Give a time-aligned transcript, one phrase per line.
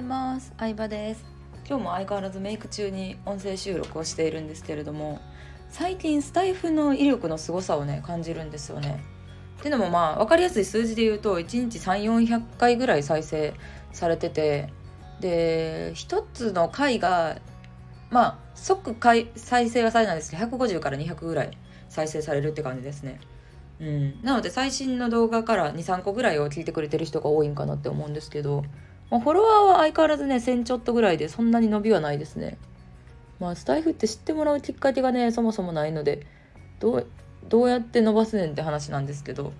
[0.00, 0.52] います。
[0.58, 1.24] 相葉です。
[1.68, 5.20] 今日も相変わらずメイク中に音声収録をしているんですけれども
[5.68, 9.04] 最近スタイフの威力の凄さをね感じるんですよね。
[9.58, 13.52] っていうのもまあ分かりやすい数字で言うと1日3400回ぐらい再生
[13.92, 14.72] されてて
[15.20, 17.36] で1つの回が
[18.10, 21.50] まあ即回再生はされないんですけど150から200ぐらい
[21.90, 23.20] 再生されるって感じですね。
[23.80, 28.64] うん、なので最新の動画から23個ぐらいを聞いてくれてる人が多いんかなって思うんですけど
[29.10, 32.58] まあ、フォロワーは相変わらずね1000ちょっとぐらいでそんなに伸びはないですね。
[33.40, 36.26] まあスタイフって知ってもらうきっかけがねそもそもないので
[36.78, 37.06] どう
[37.48, 39.52] どうやって伸ばすねんって話なんですけど。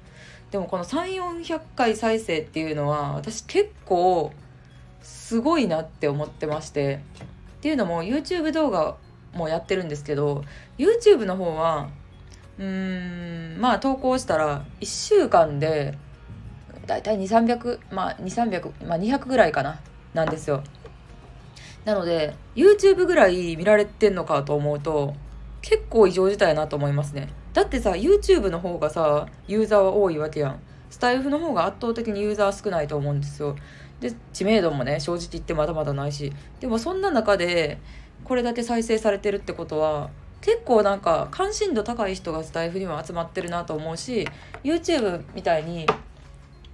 [0.51, 4.33] でもこの3400回再生っていうのは私結構
[5.01, 7.01] すごいなって思ってまして。
[7.61, 8.97] っていうのも YouTube 動画
[9.35, 10.45] もやってるんですけど
[10.79, 11.91] YouTube の方は
[12.59, 15.99] うーんまあ投稿したら1週間で
[16.91, 19.79] 大体2300まあ2300まあ200ぐらいかな
[20.13, 20.65] なんですよ。
[21.85, 25.15] なので YouTube ぐらい見られてんのかと思うと
[25.63, 27.29] 結構異常事態やなと思いますね。
[27.53, 30.61] だってさ YouTube の方がさユーザーは多いわけやん。
[30.91, 33.55] スタイフの方が圧倒的にユーザー少ないと思うんですよ。
[34.01, 36.33] で知名度もね正直言ってまだまだないし。
[36.59, 37.79] でもそんな中で
[38.25, 40.11] これだけ再生されてるってことは
[40.41, 44.27] 結構なんか関心度高い人がスタイフには集まってるなと思うし
[44.65, 45.87] YouTube みたいに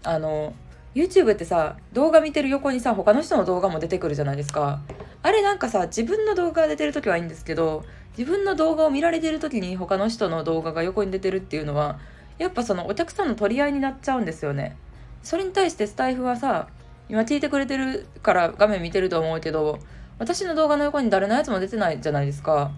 [0.07, 0.55] あの
[0.95, 4.81] YouTube ってさ動画見てる横にさ他の人の動画も出てくるじゃないですか。
[5.23, 7.85] あれなんかさ自分の動画が出てる時はいいんですけど
[8.17, 11.99] 自分の動画を見られてる時に他の人の動画が横に出てるっていうのは
[12.39, 14.77] やっぱそのお客さんの取り合いになっちゃうんですよね。
[15.23, 16.69] それに対してスタイフはさ
[17.09, 19.81] 今聞いてくれてるから画面見てると思うけど
[20.19, 22.71] 私の動画の横に誰のやつも出てないじゃないですか。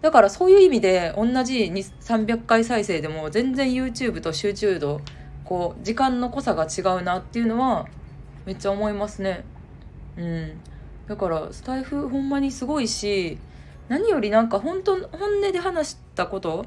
[0.00, 1.70] だからそういう意味で同じ
[2.00, 5.02] 300回再生でも全然 YouTube と集中度
[5.50, 7.88] こう時間の濃さが違うなっていうのは
[8.46, 9.44] めっちゃ思いますね
[10.16, 10.60] うん
[11.08, 13.36] だからスタイフほんまにすごいし
[13.88, 16.66] 何よりなんか本当本音で話したこと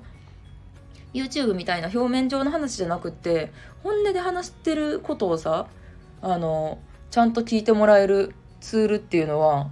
[1.14, 3.54] YouTube みたいな表面上の話じゃなくって
[3.84, 5.68] 本音で話してることをさ
[6.22, 6.78] あの
[7.10, 9.70] ちゃんと聞いてもらえるツールっていうのは、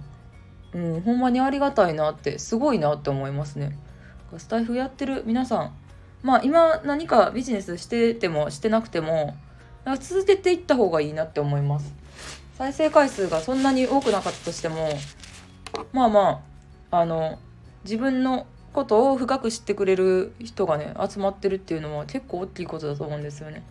[0.72, 3.76] うん、ほんまにありがたいなってすごいなって思いますね。
[4.38, 5.76] スタイフやってる皆さん
[6.22, 9.36] まあ今何かビジネスしててもしてなくても
[9.84, 11.92] なんか続けていった方がいいなって思います。
[12.56, 14.90] 再生回数がそんなに多くなかったとしても
[15.92, 16.42] まあま
[16.90, 17.38] ああの
[17.84, 23.62] 自分のことを深く知ってくれる人がね集まってるっていうのは結構大きいことだと思うんですよね。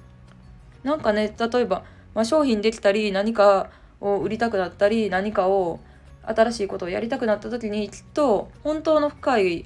[0.84, 3.70] なんかね例えば、まあ、商品できたり何か
[4.00, 5.80] を売りたくなったり何かを
[6.24, 9.66] 新しいことをやりたくなった時にきっと本当の深い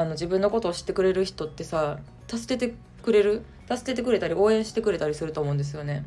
[0.00, 3.42] あの自分のことを知ってくれる人ってさ助けてくれる？
[3.68, 6.06] 助けてくれたり応援してくれたりすると思うんですよね。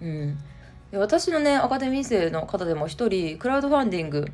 [0.00, 0.38] うん、
[0.92, 4.26] で私のねアカデミー生の方でも一人クラウドファンディング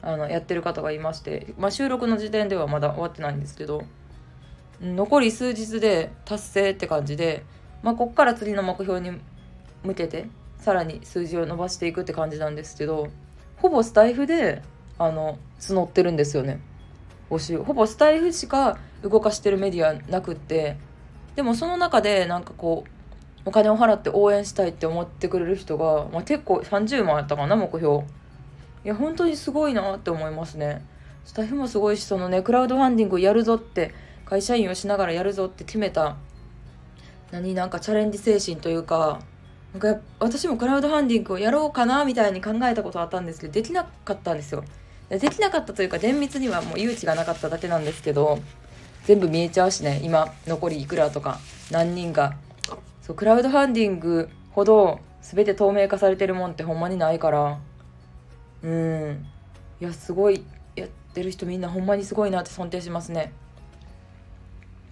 [0.00, 3.82] あのやってる方がいまして、まあ、収録の時点ではまだ終わってないんですけど
[4.80, 7.42] 残り数日で達成って感じで、
[7.82, 9.18] まあ、こっから次の目標に
[9.82, 13.08] 向けてさらに数字を伸ばしていくって感じなんですけど
[13.56, 14.62] ほぼスタイフで
[14.98, 16.60] あの募ってるんですよね。
[17.30, 20.76] 募集ほぼスタイフしか動かしてるメディアなくって
[21.36, 22.90] でもその中でなんかこう
[23.46, 28.04] お金を払って応援したいって思ってくれる人が、まあ、結構30万やったかな目標。
[28.84, 30.84] いや本当にすごいなって思いますね。
[31.24, 36.16] スタイフもすごいしそのねクラウドファンディングをやるぞって会社員をしながらやるぞって決めた。
[37.30, 39.20] 何なんかチャレンジ精神というか
[39.72, 44.64] なんか私もクラウドファンディングをやろうかなみたいに考えたことあったんですけどできなかったんですよ。
[45.08, 48.38] できなかったというか厳密にはもう誘致がなかっただけなんですけど
[49.04, 51.38] 全部見えちゃうしね今残りいくらとか
[51.70, 52.36] 何人が。
[53.02, 57.58] そうクラウドファンディングほど全て透明化されてるもんってほんまにないから。
[58.62, 59.26] うん。
[59.78, 60.42] いやすごい
[60.74, 63.34] やってる人みんなほんまにすごいなって尊敬しますね。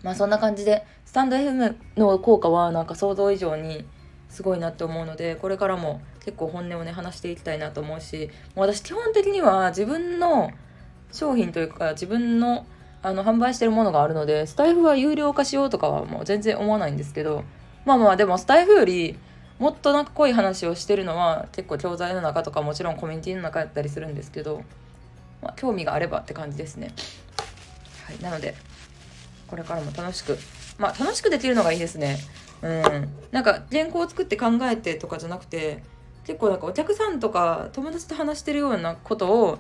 [0.03, 3.87] まあそんな感じでスタンド FM の効果はなんか想像以上に
[4.29, 10.51] すごいなって思うのでこれからも結構本音をね話していきたいなと思うしもう私基本的には自分の
[11.13, 12.67] 商品というか自分の
[13.05, 17.43] あの販売してるものがあるのでスタイフは有料化しようとかはもう全然思わないんですけど
[17.85, 19.19] まあまあでもスタイフより
[19.59, 24.63] もっとなんか濃い話をしてるのは結構教材の中とかもちろんコミュニティの中やったりするんですけど、
[25.43, 26.93] まあ、興味があればって感じですね。
[28.07, 28.55] はい、なので
[29.49, 30.39] これからも楽しく
[30.79, 32.19] まあ楽しくできるのがいいですね。
[32.63, 35.83] うん、なんか原稿を作って考えてとかじゃなくて
[36.27, 39.59] 結構なんかお客さんとか友達と話してるようなことを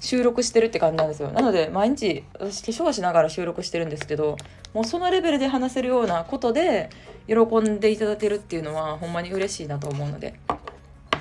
[0.00, 4.36] 収録してるって感じなんですよなので毎日私化粧しながら収録してるんですけど
[4.74, 6.90] もうそのレベルで話せるようなことで
[7.26, 10.34] 喜んでいただけるっていうのはほんまに嬉しいなと思うので、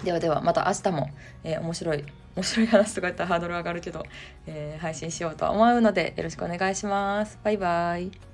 [0.03, 1.09] ではではまた明日も、
[1.43, 2.03] えー、面白い
[2.35, 4.03] 面白い話とか言ったらハードル上がるけど、
[4.47, 7.37] えー、配信しようと思うのでよろしくお願いします。
[7.43, 8.30] バイバイ。